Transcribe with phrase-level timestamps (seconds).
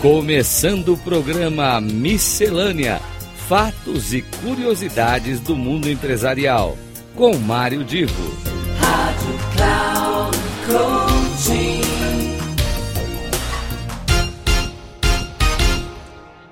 [0.00, 2.98] Começando o programa Miscelânea:
[3.46, 6.78] Fatos e Curiosidades do Mundo Empresarial.
[7.14, 8.34] Com Mário Divo.
[8.78, 11.80] Rádio Cloud Coaching.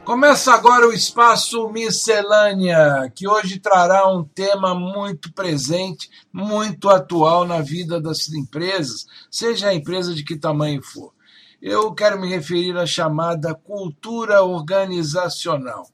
[0.04, 7.62] Começa agora o Espaço Miscelânea, que hoje trará um tema muito presente, muito atual na
[7.62, 11.16] vida das empresas, seja a empresa de que tamanho for.
[11.60, 15.88] Eu quero me referir à chamada cultura organizacional.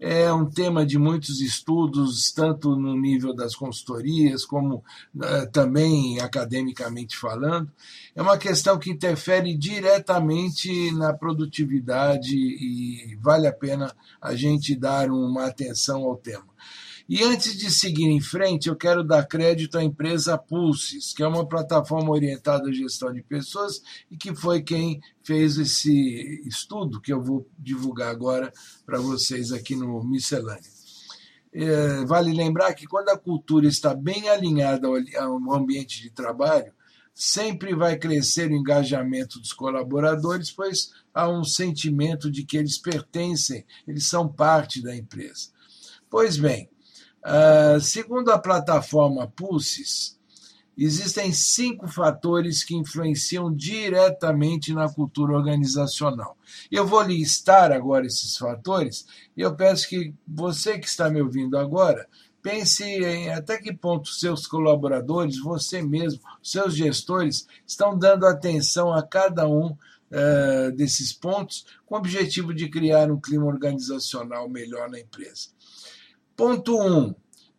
[0.00, 7.16] É um tema de muitos estudos, tanto no nível das consultorias, como uh, também academicamente
[7.16, 7.68] falando.
[8.14, 13.92] É uma questão que interfere diretamente na produtividade e vale a pena
[14.22, 16.46] a gente dar uma atenção ao tema.
[17.08, 21.26] E antes de seguir em frente, eu quero dar crédito à empresa Pulses, que é
[21.26, 27.10] uma plataforma orientada à gestão de pessoas e que foi quem fez esse estudo que
[27.10, 28.52] eu vou divulgar agora
[28.84, 30.70] para vocês aqui no Miscelânea.
[31.50, 34.86] É, vale lembrar que quando a cultura está bem alinhada
[35.18, 36.74] ao ambiente de trabalho,
[37.14, 43.64] sempre vai crescer o engajamento dos colaboradores, pois há um sentimento de que eles pertencem,
[43.86, 45.48] eles são parte da empresa.
[46.10, 46.68] Pois bem,
[47.28, 50.18] Uh, segundo a plataforma Pulses,
[50.76, 56.38] existem cinco fatores que influenciam diretamente na cultura organizacional.
[56.70, 59.06] Eu vou listar agora esses fatores
[59.36, 62.08] e eu peço que você que está me ouvindo agora
[62.42, 69.02] pense em até que ponto seus colaboradores, você mesmo, seus gestores estão dando atenção a
[69.02, 74.98] cada um uh, desses pontos com o objetivo de criar um clima organizacional melhor na
[74.98, 75.48] empresa.
[76.38, 76.96] Ponto 1.
[76.96, 77.14] Um,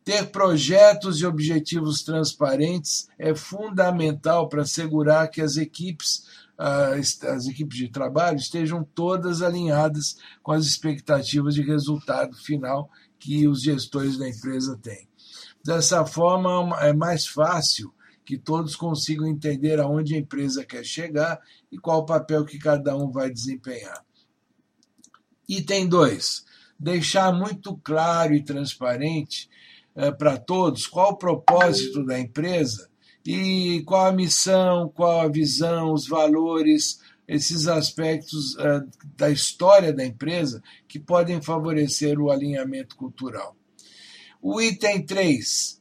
[0.06, 6.26] ter projetos e objetivos transparentes é fundamental para assegurar que as equipes,
[6.58, 12.90] as equipes de trabalho estejam todas alinhadas com as expectativas de resultado final
[13.20, 15.10] que os gestores da empresa têm.
[15.62, 21.38] Dessa forma, é mais fácil que todos consigam entender aonde a empresa quer chegar
[21.70, 24.06] e qual o papel que cada um vai desempenhar.
[25.50, 26.48] Item 2
[26.80, 29.50] deixar muito claro e transparente
[29.96, 32.90] eh, para todos qual o propósito da empresa
[33.26, 40.04] e qual a missão, qual a visão, os valores, esses aspectos uh, da história da
[40.04, 43.56] empresa que podem favorecer o alinhamento cultural.
[44.42, 45.80] O item 3.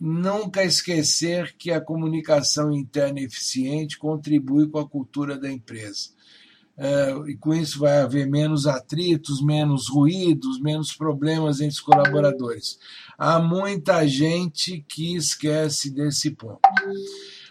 [0.00, 6.10] Nunca esquecer que a comunicação interna eficiente contribui com a cultura da empresa
[7.26, 12.78] e com isso vai haver menos atritos, menos ruídos, menos problemas entre os colaboradores.
[13.18, 16.60] Há muita gente que esquece desse ponto.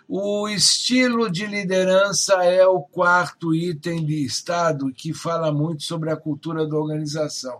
[0.07, 6.15] O estilo de liderança é o quarto item de Estado que fala muito sobre a
[6.15, 7.59] cultura da organização,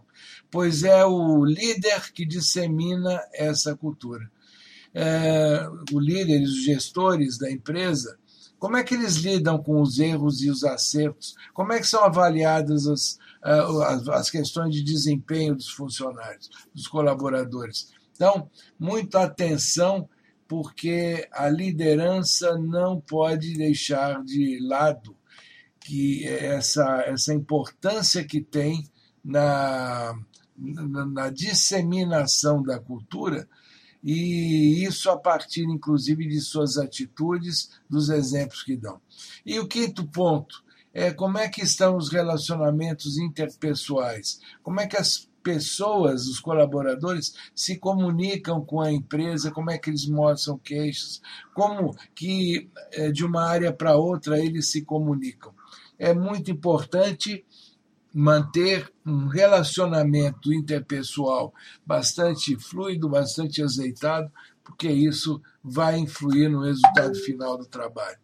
[0.50, 4.32] pois é o líder que dissemina essa cultura.
[4.94, 8.18] É, o líder, os gestores da empresa,
[8.60, 11.36] como é que eles lidam com os erros e os acertos?
[11.54, 17.92] Como é que são avaliadas as, as, as questões de desempenho dos funcionários, dos colaboradores?
[18.14, 20.10] Então, muita atenção,
[20.48, 25.16] porque a liderança não pode deixar de lado
[25.80, 28.90] que essa, essa importância que tem
[29.24, 30.18] na,
[30.58, 33.48] na, na disseminação da cultura
[34.04, 39.02] e isso a partir, inclusive, de suas atitudes, dos exemplos que dão.
[39.46, 40.64] E o quinto ponto
[40.94, 47.34] é como é que estão os relacionamentos interpessoais, como é que as pessoas, os colaboradores,
[47.56, 51.22] se comunicam com a empresa, como é que eles mostram queixas,
[51.54, 55.54] como que eh, de uma área para outra eles se comunicam.
[55.98, 57.46] É muito importante
[58.20, 61.54] manter um relacionamento interpessoal
[61.86, 64.32] bastante fluido, bastante azeitado,
[64.64, 68.18] porque isso vai influir no resultado final do trabalho.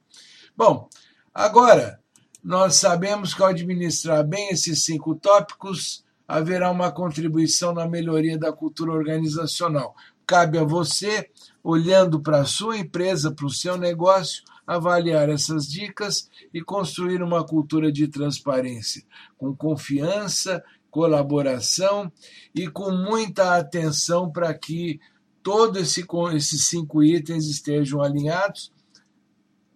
[0.57, 0.89] Bom,
[1.31, 1.99] agora
[2.43, 8.51] nós sabemos que ao administrar bem esses cinco tópicos, haverá uma contribuição na melhoria da
[8.51, 9.95] cultura organizacional.
[10.25, 11.29] Cabe a você,
[11.63, 17.45] olhando para a sua empresa, para o seu negócio, avaliar essas dicas e construir uma
[17.45, 19.03] cultura de transparência,
[19.37, 22.11] com confiança, colaboração
[22.53, 24.99] e com muita atenção para que
[25.41, 26.05] todos esse,
[26.35, 28.71] esses cinco itens estejam alinhados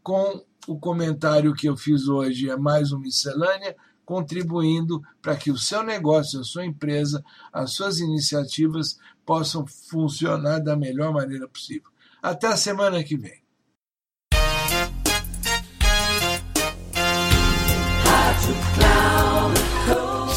[0.04, 3.76] com o comentário que eu fiz hoje, é mais uma miscelânea,
[4.06, 10.78] contribuindo para que o seu negócio, a sua empresa, as suas iniciativas possam funcionar da
[10.78, 11.90] melhor maneira possível.
[12.22, 13.47] Até a semana que vem.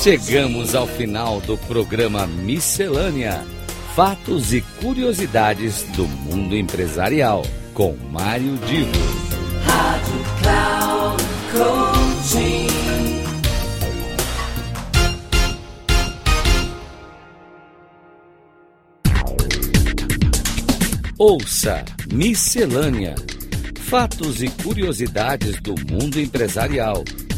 [0.03, 3.45] Chegamos ao final do programa Miscelânea:
[3.95, 8.91] Fatos e Curiosidades do Mundo Empresarial, com Mário Divo.
[9.65, 10.81] Rádio Cloud.
[21.21, 23.15] Ouça Miscelânea:
[23.79, 27.05] Fatos e Curiosidades do Mundo Empresarial,